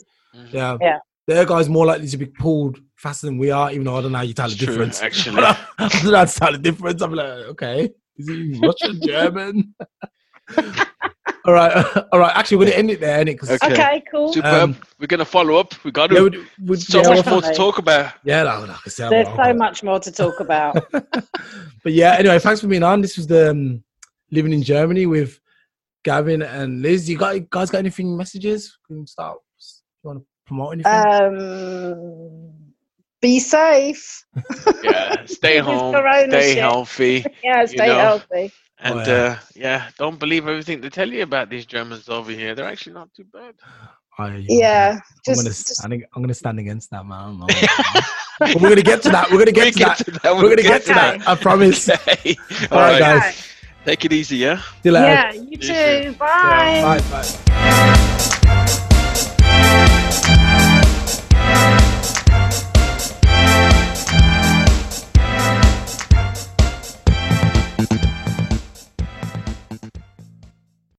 [0.52, 0.98] Yeah, Yeah.
[1.28, 3.70] Their guys more likely to be pulled faster than we are.
[3.72, 5.02] Even though I don't know how you tell the It's true, difference.
[5.02, 5.42] actually.
[5.44, 7.02] I don't know how to tell the difference.
[7.02, 9.76] I'm like, okay, is he Russian, German?
[11.46, 12.36] all right, all right.
[12.36, 13.40] Actually, we're gonna end it there, innit?
[13.40, 13.74] 'Cause- Okay.
[13.74, 14.32] Okay, cool.
[14.32, 14.54] Superb.
[14.54, 15.74] Um, We're gonna follow up.
[15.84, 16.16] We got to.
[16.16, 18.14] Yeah, we'd, we'd, so yeah, much we'll- more to talk about.
[18.24, 20.90] Yeah, like, like I said, There's I'll- so I'll- much more to talk about.
[20.92, 23.02] but yeah, anyway, thanks for being on.
[23.02, 23.84] This was the um,
[24.32, 25.40] living in Germany with
[26.06, 27.10] Gavin and Liz.
[27.10, 28.78] You got you guys got anything messages?
[28.90, 29.38] We can start.
[30.08, 30.94] You want to promote anything?
[30.94, 32.54] um,
[33.22, 34.24] be safe.
[34.84, 36.60] Yeah, stay home, corona stay shit.
[36.60, 38.00] healthy, Yeah, stay know.
[38.00, 38.52] healthy.
[38.80, 39.14] and yeah.
[39.14, 42.56] uh, yeah, don't believe everything they tell you about these Germans over here.
[42.56, 43.56] They're actually not too bad.
[44.18, 47.20] I, Yeah, I'm just, gonna just stand, I'm gonna stand against that, man.
[47.20, 47.48] I don't know.
[48.40, 49.30] but we're gonna get to that.
[49.32, 49.98] We're gonna get, We to, that.
[50.24, 50.36] that.
[50.36, 51.28] We're gonna get to that.
[51.28, 51.90] I promise.
[52.08, 52.38] Okay.
[52.72, 53.48] All right, All right, guys.
[53.86, 54.58] Take it easy, yeah.
[54.62, 55.08] See you later.
[55.08, 56.12] yeah, you You too.
[56.12, 56.14] too.
[56.20, 57.02] Bye.
[57.10, 57.24] Bye.
[58.46, 58.84] Bye.